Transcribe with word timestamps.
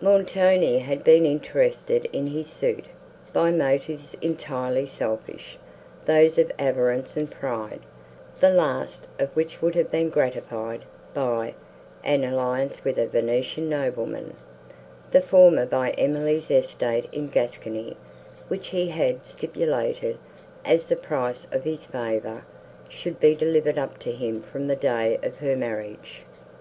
Montoni 0.00 0.78
had 0.78 1.02
been 1.02 1.26
interested 1.26 2.08
in 2.12 2.28
his 2.28 2.46
suit, 2.46 2.84
by 3.32 3.50
motives 3.50 4.14
entirely 4.22 4.86
selfish, 4.86 5.58
those 6.06 6.38
of 6.38 6.52
avarice 6.60 7.16
and 7.16 7.28
pride; 7.28 7.80
the 8.38 8.50
last 8.50 9.08
of 9.18 9.34
which 9.34 9.60
would 9.60 9.74
have 9.74 9.90
been 9.90 10.10
gratified 10.10 10.84
by 11.12 11.54
an 12.04 12.22
alliance 12.22 12.84
with 12.84 13.00
a 13.00 13.08
Venetian 13.08 13.68
nobleman, 13.68 14.36
the 15.10 15.20
former 15.20 15.66
by 15.66 15.90
Emily's 15.98 16.52
estate 16.52 17.08
in 17.10 17.26
Gascony, 17.26 17.96
which 18.46 18.68
he 18.68 18.90
had 18.90 19.26
stipulated, 19.26 20.18
as 20.64 20.86
the 20.86 20.94
price 20.94 21.48
of 21.50 21.64
his 21.64 21.84
favour, 21.84 22.46
should 22.88 23.18
be 23.18 23.34
delivered 23.34 23.78
up 23.78 23.98
to 23.98 24.12
him 24.12 24.40
from 24.40 24.68
the 24.68 24.76
day 24.76 25.18
of 25.24 25.38
her 25.38 25.56
marriage. 25.56 26.22